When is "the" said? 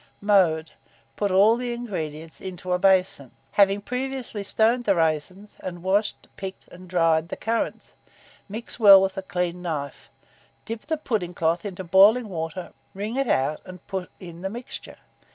1.57-1.73, 4.85-4.95, 7.29-7.37, 10.87-10.97, 14.41-14.49